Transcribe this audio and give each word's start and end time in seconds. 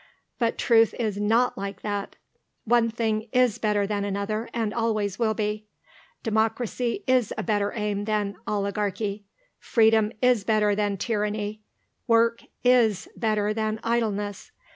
But 0.39 0.57
truth 0.57 0.95
is 0.97 1.17
not 1.21 1.59
like 1.59 1.83
that. 1.83 2.15
One 2.65 2.89
thing 2.89 3.27
is 3.31 3.59
better 3.59 3.85
than 3.85 4.03
another, 4.03 4.49
and 4.51 4.73
always 4.73 5.19
will 5.19 5.35
be. 5.35 5.67
Democracy 6.23 7.03
is 7.05 7.31
a 7.37 7.43
better 7.43 7.71
aim 7.75 8.05
than 8.05 8.35
oligarchy; 8.47 9.25
freedom 9.59 10.11
is 10.19 10.43
better 10.43 10.73
than 10.73 10.97
tyranny; 10.97 11.61
work 12.07 12.41
is 12.63 13.09
better 13.15 13.53
than 13.53 13.79
idleness. 13.83 14.49